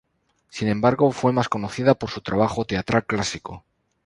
[0.49, 3.63] Sin embargo, fue más conocida por su trabajo teatral clásico.